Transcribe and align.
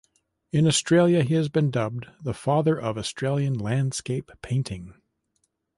In 0.51 0.65
Australia 0.65 1.21
he 1.21 1.35
has 1.35 1.47
been 1.47 1.69
dubbed 1.69 2.07
"the 2.23 2.33
father 2.33 2.75
of 2.81 2.97
Australian 2.97 3.53
landscape 3.59 4.31
painting". 4.41 4.95